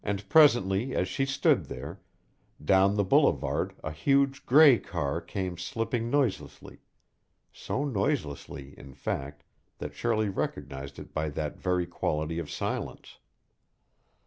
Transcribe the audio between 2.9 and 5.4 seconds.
the boulevard a huge gray car